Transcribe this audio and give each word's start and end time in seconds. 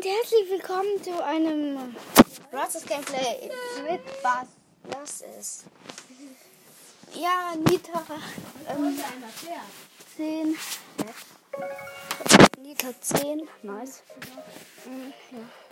und 0.00 0.06
herzlich 0.06 0.50
willkommen 0.50 1.02
zu 1.02 1.22
einem 1.22 1.94
Rosses 2.50 2.86
Gameplay 2.86 3.50
mit 3.82 4.22
Bass. 4.22 4.46
Das 4.88 5.20
ist. 5.38 5.64
Ja, 7.12 7.54
Nita. 7.56 8.02
Ähm, 8.66 8.98
10. 10.16 10.56
Nita 12.62 12.88
10. 12.98 13.46
Nice. 13.62 14.02
Mhm, 14.86 15.12
ja. 15.32 15.69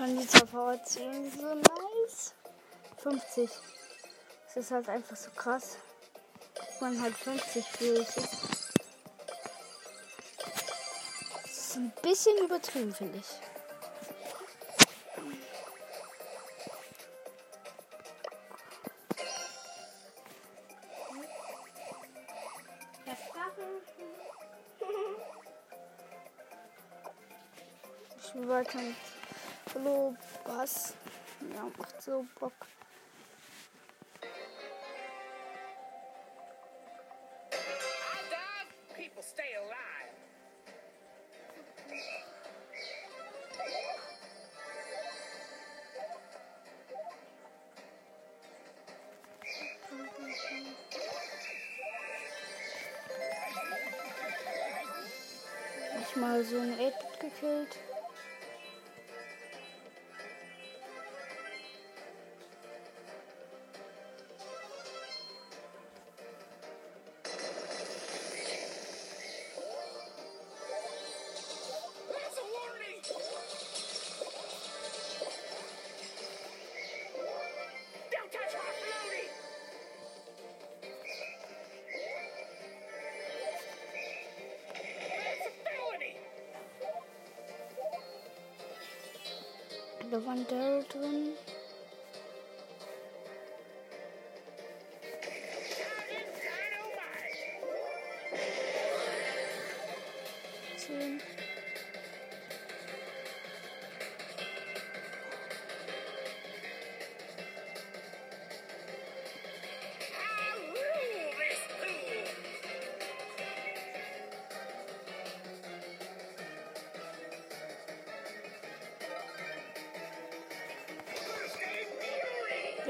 Konditor 0.00 0.46
VC 0.46 1.02
so 1.36 1.54
nice. 1.54 2.32
50. 3.02 3.50
Das 4.46 4.56
ist 4.56 4.70
halt 4.70 4.88
einfach 4.88 5.14
so 5.14 5.30
krass. 5.32 5.76
dass 6.54 6.80
Man 6.80 7.02
halt 7.02 7.14
50 7.14 7.66
fähig 7.66 7.98
ist. 7.98 8.16
Das 11.42 11.52
ist 11.52 11.76
ein 11.76 11.92
bisschen 12.00 12.34
übertrieben, 12.38 12.94
finde 12.94 13.18
ich. 13.18 13.26
Ich 28.16 28.28
spiele 28.28 28.48
Hallo 29.82 30.14
Bass. 30.44 30.92
Ja, 31.54 31.62
macht 31.78 32.02
so 32.02 32.26
Bock. 32.38 32.52
Mal 56.16 56.44
so 56.44 56.58
ein 56.58 56.74
8 56.74 57.20
gekillt. 57.20 57.78
Da 90.10 90.16
war 90.26 90.32
ein 90.32 90.44
Daryl 90.48 90.84
drin. 90.88 91.28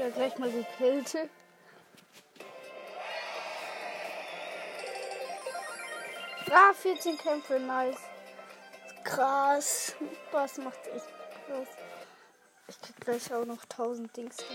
Ja, 0.01 0.09
gleich 0.09 0.35
mal 0.39 0.51
gekillt. 0.51 1.29
Ah, 6.49 6.73
14 6.73 7.19
Kämpfe, 7.19 7.59
nice. 7.59 7.99
Krass. 9.03 9.95
Das 10.31 10.57
macht 10.57 10.87
echt 10.87 11.05
krass. 11.45 11.67
Ich 12.67 12.81
krieg 12.81 12.95
gleich 12.99 13.31
auch 13.31 13.45
noch 13.45 13.61
1000 13.61 14.17
Dings. 14.17 14.37
up. 14.39 14.47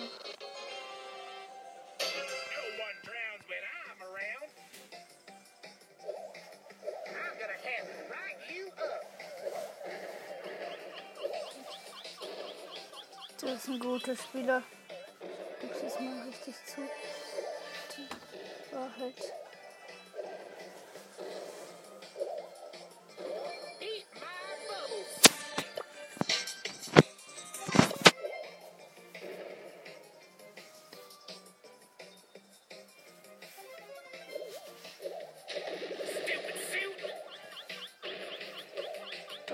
Das 13.40 13.50
ist 13.52 13.68
ein 13.68 13.78
guter 13.78 14.16
Spieler. 14.16 14.64
Mal 15.98 16.28
richtig 16.28 16.54
zu. 16.66 16.82
Die. 17.96 18.08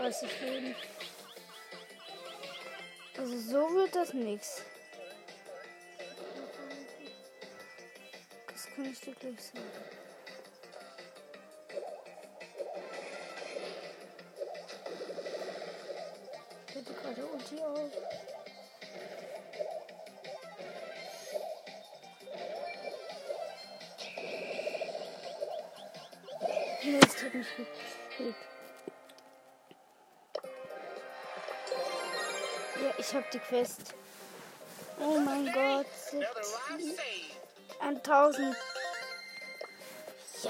30 0.03 0.41
Leben. 0.41 0.75
Also 3.17 3.39
so 3.39 3.75
wird 3.75 3.95
das 3.95 4.13
nix. 4.13 4.63
Kann 8.83 8.93
ich 8.93 9.01
dir 9.01 9.15
gleich 9.15 9.41
sagen. 9.41 9.71
Ich 16.69 16.75
hätte 16.75 16.95
gerade 16.95 17.27
Ulti 17.27 17.61
auf. 17.61 17.91
Nee, 26.83 26.99
es 27.01 27.23
hat 27.23 27.35
mich 27.35 27.47
gekillt. 27.57 28.35
Ja, 32.83 32.95
ich 32.99 33.15
hab 33.15 33.31
die 33.31 33.39
Quest. 33.39 33.95
Oh 34.99 35.19
mein 35.21 35.45
Gott. 35.53 35.87
Another 36.13 36.41
life 36.41 36.97
saved. 36.97 37.43
1000. 37.81 38.57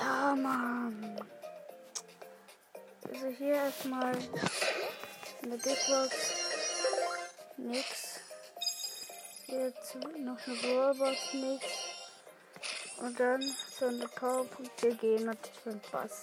Ja, 0.02 0.34
Mann. 0.34 1.16
Also 3.09 3.27
hier 3.28 3.54
erstmal 3.54 4.16
eine 5.42 5.56
Big 5.59 5.78
Box. 5.86 6.34
Nix. 7.56 8.21
Jetzt 9.47 9.94
noch 9.94 10.38
eine 10.44 10.56
Brawlbox. 10.60 11.34
Nix. 11.34 11.66
Und 12.98 13.21
dann 13.21 13.42
so 13.78 13.86
eine 13.86 14.09
Powerpunkte 14.09 14.97
gehen 14.97 15.27
natürlich 15.27 15.60
beim 15.65 15.80
Bass. 15.92 16.22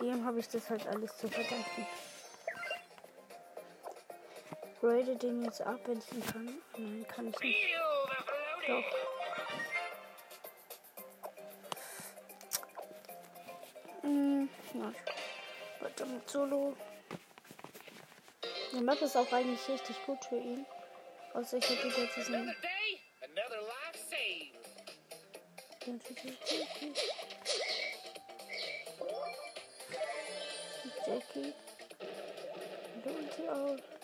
Dem 0.00 0.24
habe 0.24 0.38
ich 0.38 0.48
das 0.48 0.70
halt 0.70 0.86
alles 0.86 1.16
zu 1.16 1.26
verdanken. 1.26 1.86
Grade 4.80 5.16
den 5.16 5.44
jetzt 5.44 5.60
ab, 5.62 5.80
wenn 5.86 5.98
ich 5.98 6.12
ihn 6.12 6.24
kann. 6.24 6.62
Nein, 6.78 7.06
kann 7.08 7.28
ich 7.30 7.40
nicht. 7.40 7.66
Doch. 8.68 9.05
Weiter 15.80 16.06
mit 16.06 16.28
Solo. 16.28 16.76
Die 18.72 18.80
Map 18.80 19.00
ist 19.00 19.16
auch 19.16 19.32
eigentlich 19.32 19.68
richtig 19.68 19.96
gut 20.04 20.24
für 20.24 20.36
ihn. 20.36 20.66
Außer 21.34 21.58
ich 21.58 21.68
hätte 21.68 21.88
jetzt 21.88 22.16
diesen. 22.16 22.54
Jackie. 31.06 31.54
Und 32.94 33.06
Ulti 33.06 33.48
aus. 33.48 33.95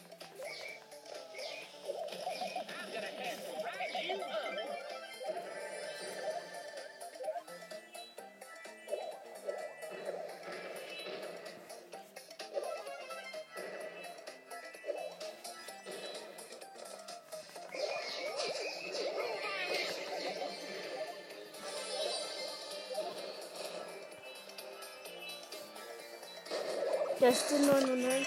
Der 27.23 27.33
steht 27.33 27.65
99. 27.65 28.27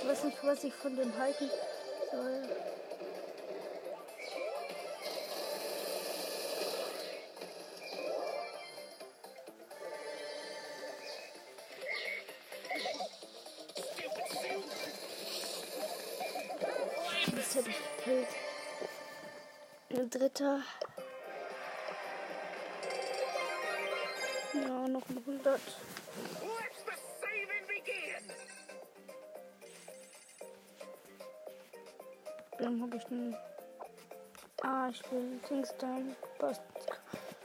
Ich 0.00 0.08
weiß 0.08 0.24
nicht, 0.24 0.38
was 0.42 0.64
ich 0.64 0.74
von 0.74 0.96
dem 0.96 1.16
halten 1.16 1.48
soll. 2.10 2.42
Ich. 18.06 19.96
Ein 19.96 20.10
dritter. 20.10 20.62
Ja, 24.52 24.88
noch 24.88 25.08
ein 25.08 25.18
100. 25.18 25.44
Let 25.44 25.62
the 26.84 26.92
saving 27.20 27.66
begin. 27.68 28.24
Dann 32.58 32.82
habe 32.82 32.96
ich 32.96 33.06
einen. 33.06 33.36
Ah, 34.62 34.88
ich 34.90 35.02
will 35.12 35.38
Kingston 35.46 36.16
Bass 36.38 36.60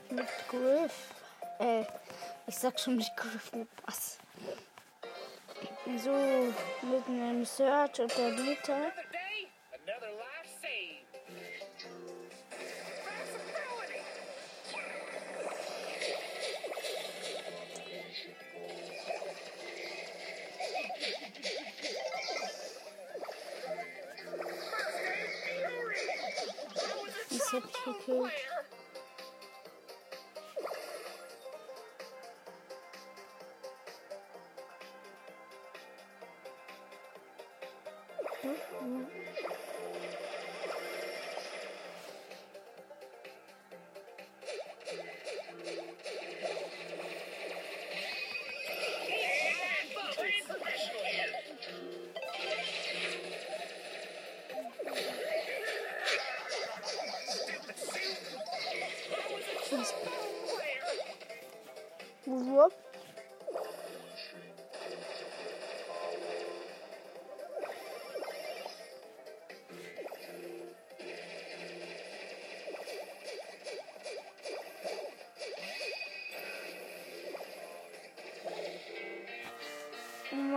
mit 0.10 0.28
Griff. 0.50 1.14
Äh, 1.60 1.86
ich 2.48 2.56
sag 2.56 2.80
schon 2.80 2.98
mit 2.98 3.08
Griff 3.16 3.54
mit 3.54 3.68
Bass. 3.86 4.18
So, 6.04 6.12
mit 6.82 7.08
einem 7.08 7.46
Search 7.46 8.00
und 8.02 8.18
der 8.18 8.32
Meter. 8.32 8.92
Mm-hmm. 38.46 39.06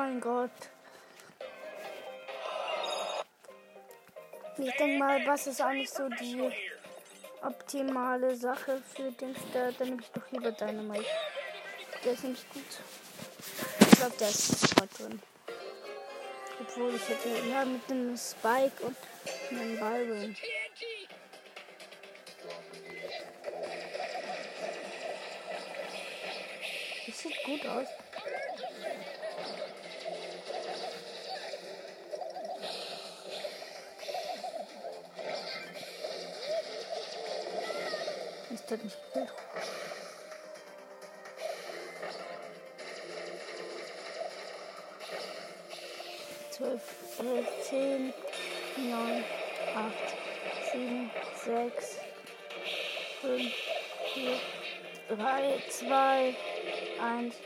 Mein 0.08 0.20
Gott. 0.20 0.50
Ich 4.56 4.74
denke 4.76 4.98
mal, 4.98 5.26
was 5.26 5.46
ist 5.46 5.60
eigentlich 5.60 5.90
so 5.90 6.08
die 6.08 6.50
optimale 7.42 8.34
Sache 8.34 8.82
für 8.94 9.12
den 9.12 9.36
Start? 9.36 9.74
Dann 9.78 9.88
nehme 9.90 10.02
ich 10.02 10.10
doch 10.10 10.30
lieber 10.32 10.50
Dynamite. 10.50 11.04
Der 12.04 12.12
ist 12.12 12.24
nämlich 12.24 12.48
gut. 12.50 12.64
Ich 13.80 13.90
glaube, 13.90 14.16
der 14.18 14.28
ist 14.28 14.60
sofort 14.60 14.98
drin. 14.98 15.22
Obwohl 16.60 16.94
ich 16.94 17.08
hätte 17.08 17.28
ja 17.50 17.64
mit 17.64 17.90
einem 17.90 18.16
Spike 18.16 18.82
und 18.82 18.96
einem. 19.50 20.34
TNT. 20.34 21.08
Das 27.06 27.18
sieht 27.20 27.44
gut 27.44 27.66
aus. 27.66 27.86
Das 38.68 38.82
nicht 38.82 38.98
gut? 39.14 39.28
Zwölf, 46.50 46.82
elf, 47.18 47.46
zehn, 47.62 48.12
neun, 48.76 49.24
acht, 49.74 50.70
sieben, 50.70 51.10
sechs, 51.46 51.96
fünf, 53.22 53.54
vier, 54.12 54.38
drei, 55.16 55.62
zwei, 55.70 56.36
eins. 57.00 57.36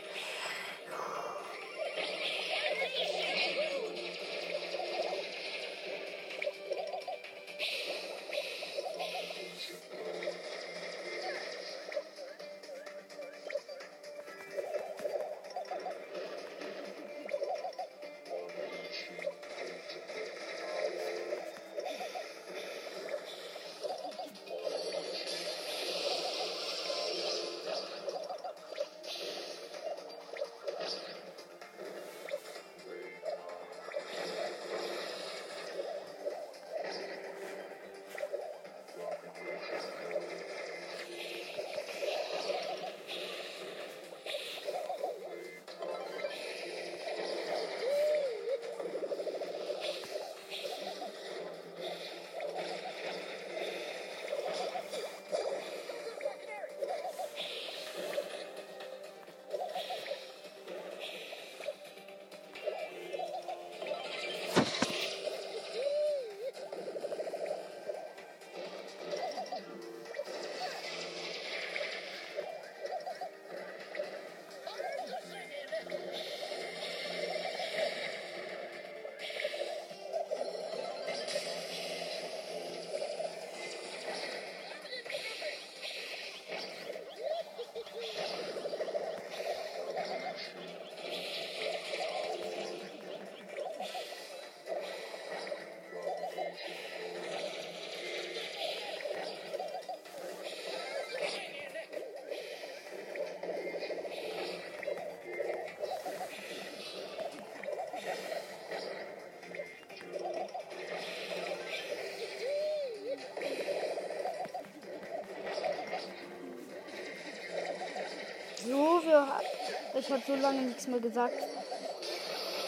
Ich 120.03 120.11
habe 120.11 120.21
so 120.27 120.35
lange 120.35 120.61
nichts 120.63 120.85
mehr 120.87 120.99
gesagt. 120.99 121.33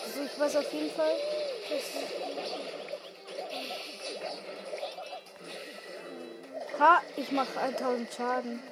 Also 0.05 0.23
ich 0.23 0.39
weiß 0.39 0.55
auf 0.55 0.71
jeden 0.71 0.91
Fall, 0.91 1.11
dass 1.69 1.81
Ha, 6.79 7.01
ich 7.15 7.31
mache 7.31 7.59
1000 7.59 8.13
Schaden. 8.13 8.63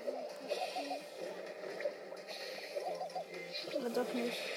Aber 3.76 3.90
doch 3.90 4.14
nicht. 4.14 4.53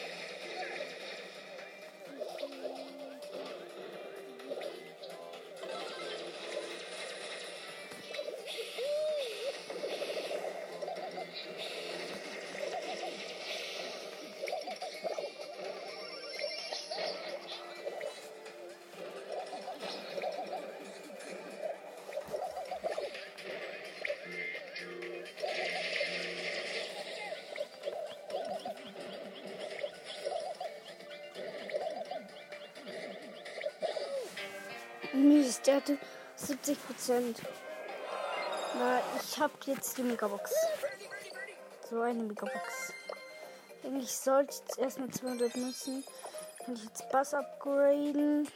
Mies, 35.26 35.60
der 35.62 35.76
hatte 35.76 35.98
70 36.36 36.86
Prozent. 36.86 37.42
Na, 38.78 39.00
ich 39.20 39.38
habe 39.38 39.52
jetzt 39.64 39.98
die 39.98 40.02
Megabox. 40.02 40.52
So 41.90 42.00
eine 42.00 42.22
Megabox. 42.22 42.92
Eigentlich 43.82 44.16
sollte 44.16 44.52
ich 44.52 44.60
jetzt 44.60 44.78
erstmal 44.78 45.10
200 45.10 45.56
nutzen. 45.56 46.04
Und 46.66 46.82
jetzt 46.82 47.08
Bass 47.10 47.34
upgraden. 47.34 48.48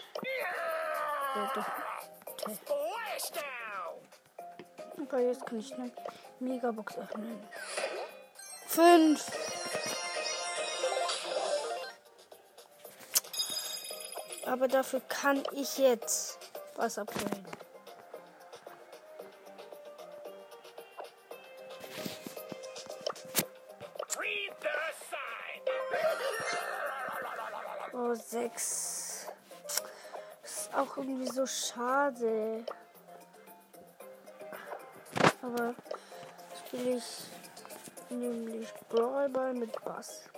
Ja, 1.35 1.53
doch. 1.55 1.67
Okay. 5.03 5.27
Jetzt 5.27 5.47
kann 5.47 5.59
ich 5.59 5.75
eine 5.75 5.91
Megabox 6.39 6.99
öffnen. 6.99 7.43
Fünf. 8.67 9.27
Aber 14.47 14.69
dafür 14.69 15.01
kann 15.09 15.43
ich 15.53 15.79
jetzt 15.79 16.50
was 16.81 16.95
sign! 16.95 17.05
Oh, 27.93 28.15
sechs. 28.15 29.27
Das 30.43 30.53
ist 30.53 30.75
auch 30.75 30.97
irgendwie 30.97 31.31
so 31.31 31.47
schade. 31.47 32.65
Aber 35.43 35.75
spiele 36.59 36.97
ich 36.97 37.25
nämlich 38.09 38.73
Brawlball 38.89 39.53
mit 39.53 39.85
Bass. 39.85 40.30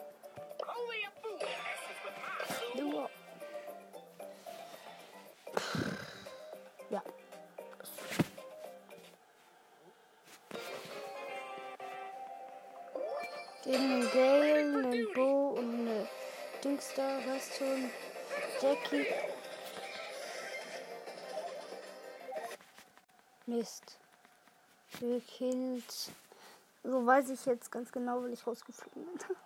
Gekillt. 25.03 26.13
So 26.85 27.05
weiß 27.05 27.31
ich 27.31 27.45
jetzt 27.45 27.73
ganz 27.73 27.91
genau, 27.91 28.23
weil 28.23 28.33
ich 28.33 28.47
rausgeflogen 28.47 29.05
bin. 29.05 29.19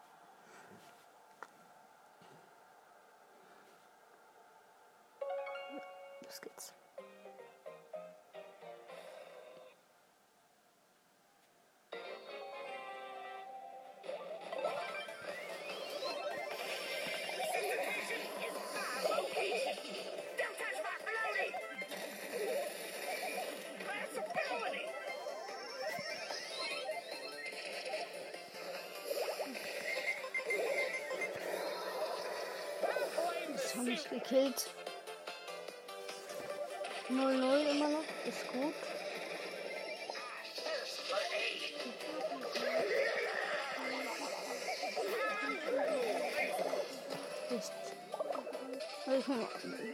Los 6.27 6.41
geht's. 6.43 6.75
Gekillt. 34.37 34.67
0-0 37.09 37.71
immer 37.71 37.89
noch. 37.89 38.05
Ist 38.27 38.49
gut. 38.53 38.75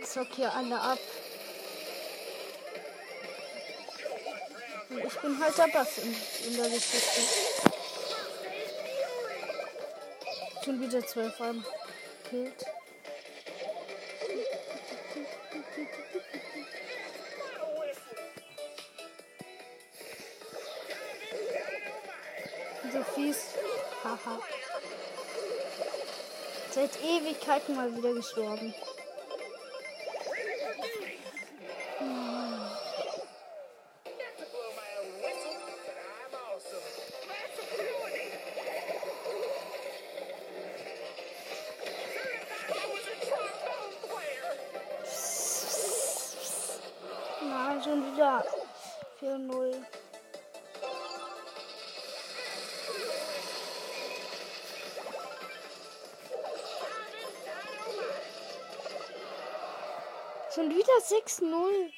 Ich 0.00 0.08
zock 0.08 0.28
hier 0.34 0.52
alle 0.52 0.80
ab. 0.80 0.98
Ich 4.90 5.20
bin 5.20 5.42
halt 5.42 5.58
der 5.58 5.68
Bass 5.68 5.98
in, 5.98 6.16
in 6.46 6.56
der 6.56 6.68
Geschichte. 6.70 7.20
Schon 10.64 10.80
wieder 10.80 11.06
12 11.06 11.40
Arme. 11.40 11.64
Killt. 12.28 12.71
So 22.92 23.02
fies. 23.14 23.54
Haha. 24.04 24.38
Seit 26.70 26.90
Ewigkeiten 27.02 27.76
mal 27.76 27.94
wieder 27.96 28.12
gestorben. 28.14 28.74
Na, 47.72 47.82
schon 47.82 48.12
wieder 48.12 48.44
4-0. 49.20 49.84
Schon 60.54 60.70
wieder 60.70 60.92
6-0. 61.00 61.92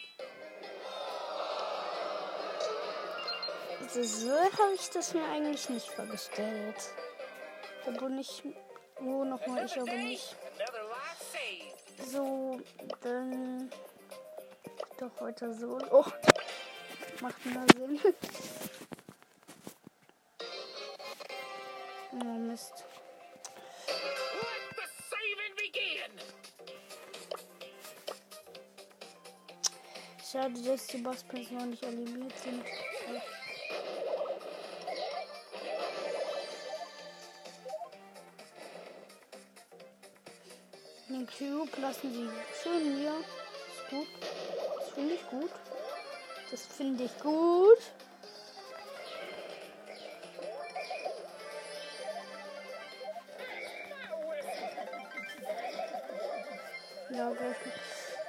Also 3.80 4.02
so 4.02 4.30
habe 4.30 4.74
ich 4.74 4.90
das 4.90 5.12
mir 5.12 5.24
eigentlich 5.24 5.68
nicht 5.70 5.90
vorgestellt. 5.90 6.76
Aber 7.86 8.08
nicht. 8.08 8.44
Wo 9.00 9.24
nochmal, 9.24 9.64
ich 9.64 9.80
aber 9.80 9.92
nicht. 9.92 10.36
So, 12.06 12.60
dann 13.00 13.72
doch 15.04 15.20
heute 15.20 15.52
so. 15.52 15.78
Oh, 15.90 16.04
macht 17.20 17.46
mehr 17.46 17.66
Sinn. 17.76 18.00
Oh 22.16 22.38
Mist. 22.38 22.84
Schade, 30.30 30.62
dass 30.62 30.87
die 30.87 30.99
Bosspins 30.99 31.50
noch 31.50 31.66
nicht 31.66 31.84
animiert 31.84 32.32
sind. 32.38 32.64
Den 41.08 41.26
Cube 41.26 41.80
lassen 41.80 42.12
sie 42.12 42.28
schön 42.62 42.96
hier. 42.96 43.14
Ist 43.18 43.90
gut 43.90 44.08
finde 44.94 45.14
ich 45.14 45.26
gut. 45.28 45.50
Das 46.50 46.66
finde 46.66 47.04
ich 47.04 47.18
gut. 47.18 47.78
Ja, 57.10 57.30
gleich 57.30 57.56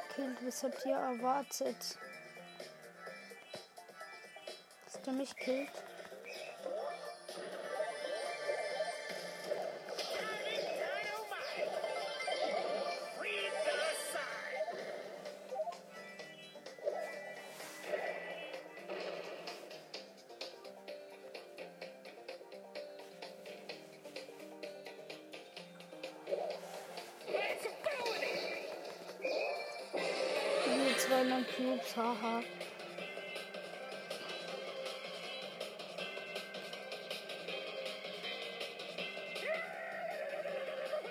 gekillt. 0.09 0.37
Was 0.45 0.63
habt 0.63 0.85
ihr 0.85 0.95
erwartet? 0.95 1.97
Dass 4.85 5.01
der 5.01 5.13
mich 5.13 5.35
killt? 5.35 5.84
200 31.07 31.45
Cubes, 31.55 31.95
haha. 31.95 32.41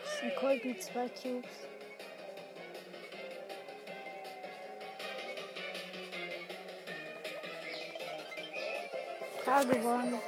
Das 0.02 0.14
ist 0.14 0.22
ein 0.22 0.34
Colt 0.34 0.64
mit 0.64 0.82
zwei 0.82 1.08
Cubes. 1.08 1.50
Klar 9.44 9.64
gewonnen. 9.64 10.20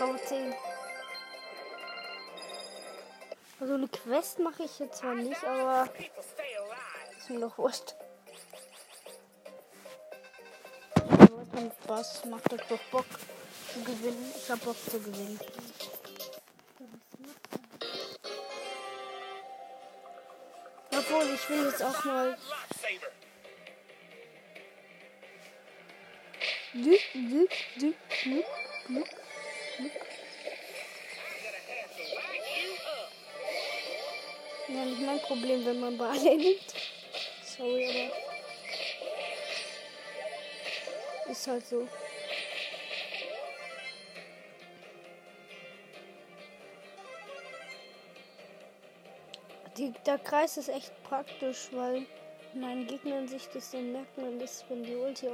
Rang 0.00 0.18
10. 0.18 0.54
Also 3.60 3.74
eine 3.74 3.88
Quest 3.88 4.38
mache 4.38 4.62
ich 4.62 4.78
jetzt 4.78 5.00
zwar 5.00 5.14
nicht, 5.14 5.44
aber 5.44 5.90
ist 7.18 7.28
mir 7.28 7.40
doch 7.40 7.58
wurscht. 7.58 7.94
Aber 11.86 12.00
es 12.00 12.24
macht 12.24 12.50
das 12.50 12.60
doch 12.68 12.82
Bock 12.90 13.04
zu 13.72 13.84
gewinnen. 13.84 14.32
Ich 14.34 14.50
hab 14.50 14.64
Bock 14.64 14.76
zu 14.82 14.98
gewinnen. 14.98 15.38
Obwohl, 20.92 21.34
ich 21.34 21.50
will 21.50 21.66
jetzt 21.66 21.82
auch 21.82 22.04
mal 22.04 22.38
Lightsaber. 22.48 23.12
Glück, 26.72 27.00
Glück, 27.12 27.50
Glück, 27.76 27.96
Glück, 28.22 28.46
Glück. 28.86 30.09
Ja, 34.72 34.84
nicht 34.84 35.00
mein 35.00 35.20
Problem, 35.22 35.64
wenn 35.66 35.80
man 35.80 35.98
Ball 35.98 36.16
nimmt. 36.16 36.74
Sorry, 37.42 37.88
aber. 37.88 38.10
Ist 41.32 41.46
halt 41.48 41.66
so. 41.66 41.88
Die, 49.76 49.92
der 50.06 50.18
Kreis 50.18 50.56
ist 50.56 50.68
echt 50.68 50.92
praktisch, 51.02 51.68
weil 51.72 52.06
wenn 52.52 52.64
ein 52.64 52.86
Gegner 52.86 53.18
in 53.18 53.28
Sicht 53.28 53.52
ist, 53.56 53.74
dann 53.74 53.90
merkt 53.90 54.16
man 54.18 54.38
das, 54.38 54.64
wenn 54.68 54.84
die 54.84 54.94
Ulti. 54.94 55.26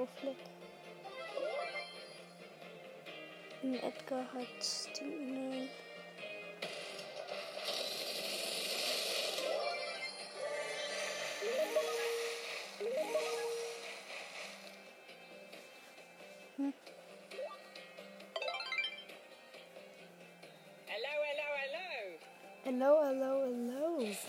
Und 3.62 3.74
Edgar 3.82 4.24
hat 4.32 4.98
die. 4.98 5.35
Hello. 22.66 22.98
Hello, 23.04 23.44
hello. 23.44 23.98
Mist. 23.98 24.26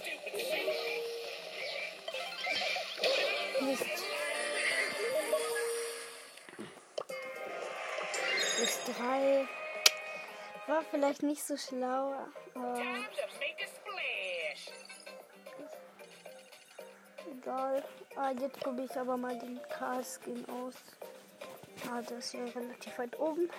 Bis 8.60 8.80
drei. 8.86 9.48
War 10.68 10.84
vielleicht 10.92 11.24
nicht 11.24 11.44
so 11.44 11.58
schlau, 11.58 12.14
aber 12.54 12.82
egal. 17.32 17.84
Ah, 18.16 18.32
jetzt 18.32 18.60
probiere 18.60 18.88
ich 18.92 18.98
aber 18.98 19.18
mal 19.18 19.38
den 19.40 19.60
K-Skin 19.70 20.46
aus. 20.50 20.76
Ah, 21.90 22.02
das 22.02 22.26
ist 22.26 22.34
ja 22.34 22.46
relativ 22.46 23.00
weit 23.00 23.18
oben. 23.20 23.50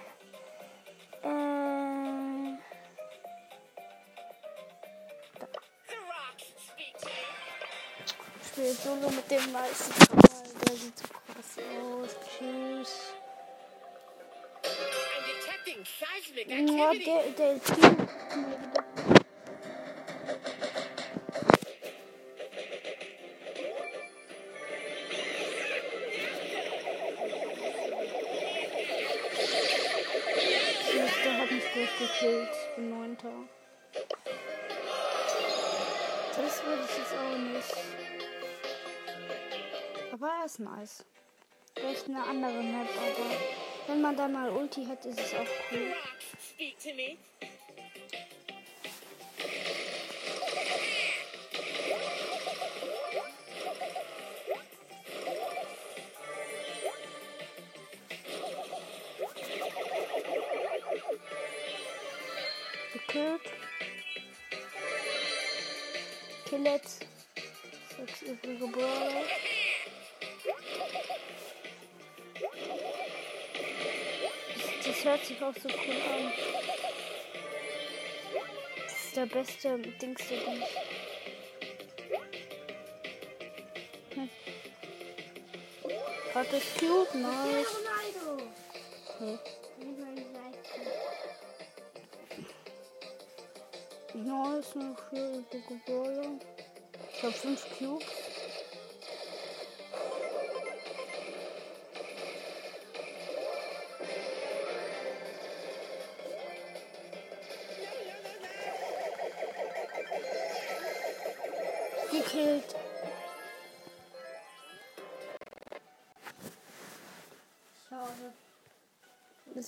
Solo 8.82 9.10
mit 9.10 9.30
dem 9.30 9.52
weißen 9.52 9.94
Karl. 10.08 10.44
Der 10.66 10.76
sieht 10.76 10.98
so 10.98 11.04
krass 11.26 11.58
aus. 11.82 12.10
Tschüss. 12.28 12.92
Ja, 16.46 16.92
der, 16.92 17.22
der 17.36 17.62
Team. 17.62 17.96
Der 31.24 31.38
hat 31.38 31.50
mich 31.50 31.64
durchgekillt. 31.74 32.48
Ich 32.52 32.76
bin 32.76 32.90
Neunter. 32.90 33.32
Das 36.36 36.64
würde 36.64 36.82
ich 36.88 36.98
jetzt 36.98 37.14
auch 37.14 37.38
nicht. 37.38 38.07
Ist 40.48 40.60
nice. 40.60 41.04
Vielleicht 41.74 42.06
eine 42.06 42.24
andere 42.24 42.62
Map, 42.62 42.88
aber 42.96 43.36
wenn 43.86 44.00
man 44.00 44.16
da 44.16 44.26
mal 44.28 44.48
Ulti 44.48 44.86
hat, 44.86 45.04
ist 45.04 45.20
es 45.20 45.34
auch 45.34 45.46
cool. 45.70 45.92
Gekillt. 62.94 63.42
Killet. 66.46 66.82
Sechs 67.98 68.22
übrige. 68.22 68.87
Hört 75.08 75.24
sich 75.24 75.42
auch 75.42 75.54
so 75.54 75.68
cool 75.68 76.02
an. 76.12 76.32
Das 78.84 79.04
ist 79.04 79.16
der 79.16 79.26
beste 79.26 79.78
Dings, 79.78 80.28
der 80.28 80.38
Dings. 80.38 80.66
Hm. 84.14 84.30
Hat 86.34 86.52
das 86.52 86.62
cute? 86.78 87.14
Nice. 87.14 87.76
Hm. 89.18 89.38
Nice, 94.14 94.74
vier 95.08 95.28
übrige 95.38 95.80
Brawler. 95.86 96.38
Ich 97.14 97.22
habe 97.22 97.32
fünf 97.32 97.78
Cubes. 97.78 98.17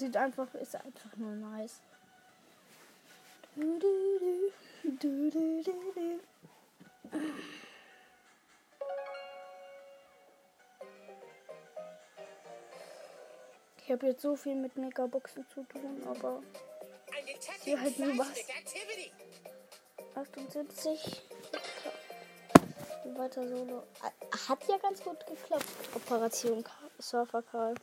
Sieht 0.00 0.16
einfach, 0.16 0.52
ist 0.54 0.74
einfach 0.74 1.14
nur 1.16 1.32
nice. 1.32 1.80
Ich 13.76 13.90
habe 13.92 14.06
jetzt 14.06 14.22
so 14.22 14.36
viel 14.36 14.54
mit 14.54 14.76
Megaboxen 14.76 15.46
zu 15.48 15.62
tun, 15.64 16.02
aber 16.06 16.42
detecting 17.26 17.80
halt 17.80 17.98
nur 17.98 18.18
was. 18.18 18.28
seismic 18.28 18.56
activity. 18.56 19.12
78. 20.14 21.22
Weiter 23.16 23.48
Solo. 23.48 23.82
Hat 24.48 24.68
ja 24.68 24.78
ganz 24.78 25.02
gut 25.02 25.26
geklappt. 25.26 25.66
Operation 25.94 26.64
Surfer 26.98 27.42
Karl. 27.42 27.74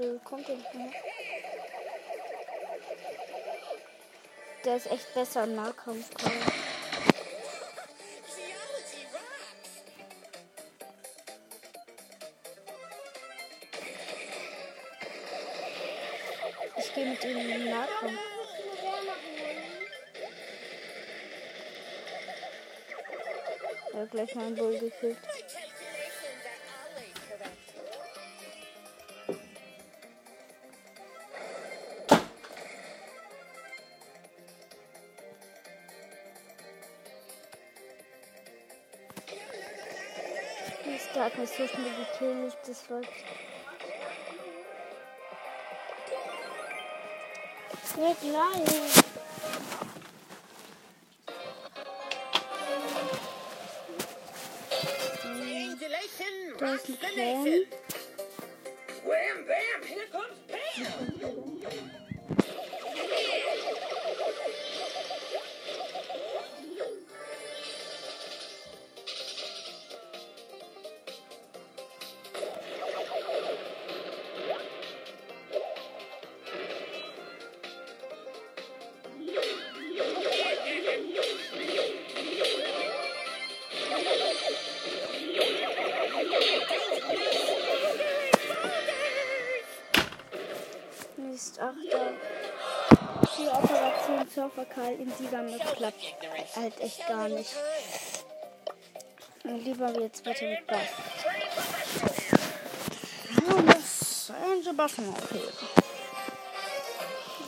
Der 0.00 0.18
kommt 0.20 0.48
ja 0.48 0.54
nicht 0.54 0.74
mehr. 0.74 0.90
Der 4.64 4.76
ist 4.76 4.90
echt 4.90 5.12
besser 5.12 5.44
im 5.44 5.56
Nahkampf. 5.56 6.08
Ich 16.78 16.94
gehe 16.94 17.06
mit 17.10 17.22
ihm 17.22 17.36
in 17.36 17.48
den 17.48 17.70
Nahkampf. 17.70 18.20
Er 23.92 24.00
hat 24.00 24.10
gleich 24.10 24.34
meinen 24.34 24.54
Bull 24.54 24.78
gekillt. 24.78 25.18
Mich 41.60 41.70
so 41.70 41.76
schnell 41.76 41.92
gekillt. 41.94 42.56
Das 42.66 42.90
war. 42.90 43.00
Ja, 47.96 48.14
gleich. 48.20 48.64
Da 56.58 56.74
ist 56.74 56.88
ein 56.88 56.98
the 57.44 57.79
Karl 94.74 94.94
in 94.94 95.10
Siegern 95.12 95.58
das 95.58 95.72
klappt 95.74 96.16
halt 96.56 96.80
echt 96.80 97.06
gar 97.06 97.28
nicht. 97.28 97.54
Und 99.44 99.64
lieber 99.64 100.00
jetzt 100.00 100.24
weiter 100.26 100.46
mit 100.46 100.66
Bass. 100.66 100.88
Ja, 103.48 103.62
das 103.62 104.30
ein 104.30 104.62
Sebastian 104.62 105.08
okay. 105.08 105.42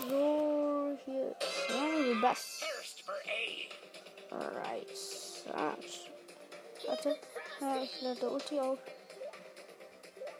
So, 0.08 0.98
hier 1.04 1.36
ist 1.38 1.68
ja, 1.68 2.20
Bass. 2.20 2.60
Alright. 4.30 4.96
Search. 4.96 6.10
Warte. 6.86 7.18
Ja, 7.60 7.82
ich 7.82 8.00
lade 8.00 8.30
Ulti 8.30 8.58
auf. 8.58 8.78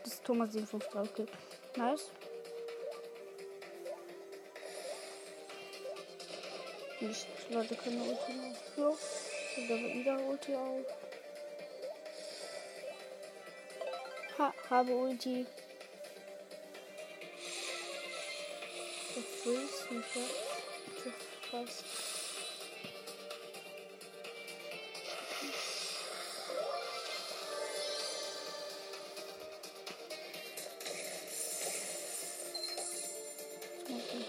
Das 0.03 0.15
ist 0.15 0.25
Thomas 0.25 0.53
753. 0.53 1.25
Okay. 1.25 1.33
Nice. 1.77 2.11
Nicht. 7.03 7.27
Ich 7.37 7.53
lade 7.53 7.75
keine 7.75 8.01
Ulti 8.01 8.33
auf. 8.33 8.57
So. 8.77 8.97
Ich 9.57 9.69
lade 9.69 9.83
wieder 9.93 10.21
Ulti 10.25 10.55
auf. 10.55 10.87
Ha, 14.39 14.55
habe 14.71 14.93
Ulti. 14.95 15.45
Der 19.17 19.23
Freeze 19.23 19.95
nicht 19.95 20.15
ja. 20.15 20.23
Passt. 21.51 21.85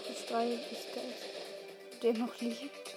Das 0.08 0.26
drei 0.26 0.48
ist 0.48 0.88
das, 0.94 1.03
der 2.04 2.12
noch 2.12 2.38
liegt. 2.38 2.96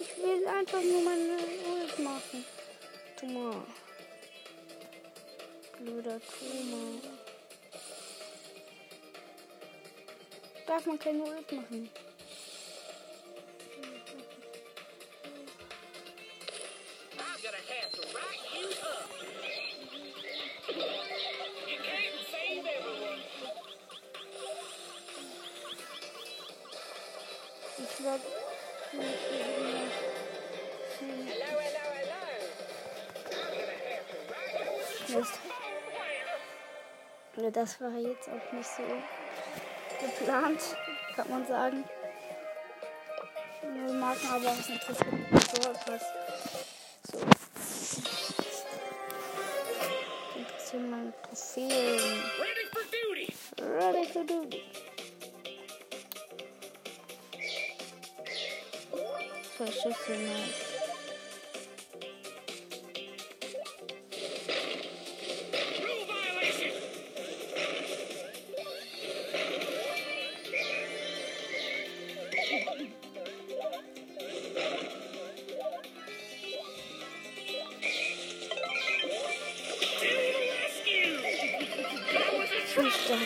Ich 0.00 0.16
will 0.18 0.46
einfach 0.48 0.82
nur 0.82 1.02
meine 1.02 1.38
Ult 1.64 1.98
machen. 2.00 2.44
Thomas. 3.16 3.56
Blöder 5.78 6.20
Thomas. 6.20 7.04
Darf 10.66 10.86
man 10.86 10.98
keine 10.98 11.22
Ult 11.22 11.52
machen? 11.52 11.90
Hello, 28.02 28.18
hello, 28.90 29.80
hello. 31.94 32.18
Mist. 35.08 35.38
Ja, 37.36 37.50
das 37.52 37.80
war 37.80 37.92
jetzt 37.92 38.28
auch 38.28 38.52
nicht 38.52 38.68
so 38.68 38.82
geplant, 40.04 40.60
kann 41.14 41.30
man 41.30 41.46
sagen. 41.46 41.84
Wir 43.62 43.92
machen 43.92 44.28
aber 44.32 44.46
was 44.46 44.68
interessiert 44.68 45.06
so 45.62 45.70
etwas. 45.70 46.02
So. 47.04 47.18
Interessieren 50.38 50.90
meine 50.90 51.12
Trophäen. 51.22 51.70
ready 52.40 52.66
for 52.72 52.82
duty. 52.90 53.32
Ready 53.60 54.12
for 54.12 54.24
duty. 54.24 54.71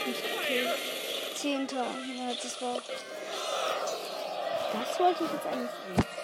Gekillt. 0.05 0.75
Zehnter. 1.35 1.77
Ja, 1.77 2.33
das. 2.35 2.57
Das 4.73 5.01
wollte 5.01 5.25
ich 5.25 5.33
jetzt 5.33 5.47
eigentlich 5.47 5.71
sehen. 5.71 6.16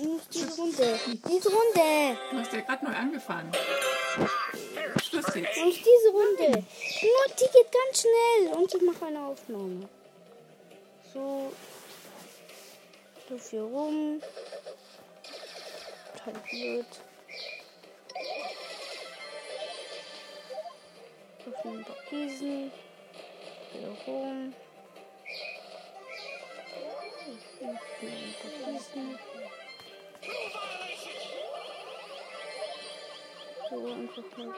Nicht 0.00 0.34
diese 0.34 0.56
Runde. 0.56 1.00
Diese 1.28 1.48
Runde. 1.50 2.18
Du 2.30 2.38
hast 2.38 2.52
ja 2.52 2.60
gerade 2.60 2.84
neu 2.84 2.92
angefangen. 2.92 3.52
Schluss 5.02 5.26
jetzt. 5.34 5.64
Nicht 5.64 5.84
diese 5.84 6.10
Runde. 6.10 6.50
Nur 6.50 7.34
die 7.38 7.44
geht 7.44 7.72
ganz 7.72 8.00
schnell. 8.00 8.54
Und 8.56 8.74
ich 8.74 8.82
mache 8.82 9.06
eine 9.06 9.20
Aufnahme. 9.26 9.88
So. 11.12 11.52
So 13.28 13.38
viel 13.38 13.60
rum. 13.60 14.22
Total 16.24 16.40
blöd. 16.50 16.86
Auf 21.46 21.62
den 21.62 21.84
Parkisen. 21.84 22.72
Hier 23.72 23.96
rum. 24.06 24.54
So, 27.60 27.66
einfach 27.66 28.96
mal. 28.96 29.69
Aber 33.72 33.88
hast 33.88 34.16
du 34.16 34.22
Kinder 34.22 34.54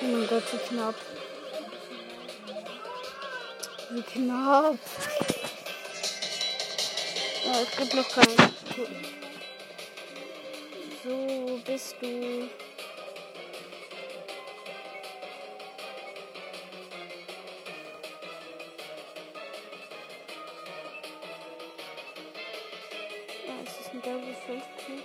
Oh 0.00 0.06
mein 0.06 0.26
Gott, 0.26 0.42
wie 0.52 0.58
knapp. 0.68 0.94
Wie 3.90 4.02
knapp. 4.02 4.78
Ja, 7.44 7.60
es 7.60 7.76
gibt 7.76 7.94
noch 7.94 8.08
keinen. 8.08 9.23
So 11.04 11.60
bist 11.66 11.96
du. 12.00 12.48
Ja, 23.46 23.52
es 23.62 23.80
ist 23.80 23.92
ein 23.92 24.00
Level 24.00 24.34
15. 24.46 25.02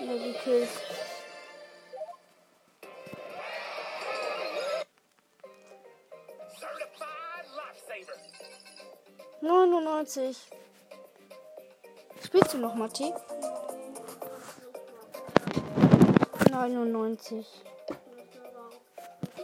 Level 0.00 0.34
Kills. 0.44 1.01
99. 10.14 10.36
Spielst 12.22 12.52
du 12.52 12.58
noch, 12.58 12.74
Matti? 12.74 13.14
99. 16.50 17.46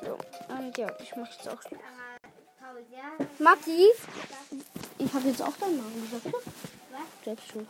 So, 0.05 0.19
und 0.55 0.77
ja, 0.77 0.89
ich 1.01 1.17
mach 1.17 1.31
jetzt 1.31 1.49
auch. 1.49 1.59
Matti? 3.39 3.89
Ich 4.99 5.15
habe 5.15 5.29
jetzt 5.29 5.43
auch 5.43 5.57
deinen 5.57 5.79
Namen 5.79 6.03
gesagt, 6.03 6.27
oder? 6.27 6.39
Was? 6.91 7.25
Selbst 7.25 7.49
schuld. 7.49 7.69